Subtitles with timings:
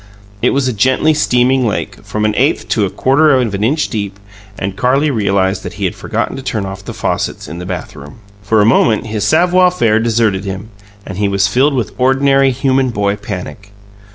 [0.41, 3.87] It was a gently steaming lake, from an eighth to a quarter of an inch
[3.87, 4.19] deep.
[4.57, 8.15] And Carlie realized that he had forgotten to turn off the faucets in the bathroom.
[8.41, 10.71] For a moment, his savoir faire deserted him,
[11.05, 13.73] and he was filled with ordinary, human boy panic.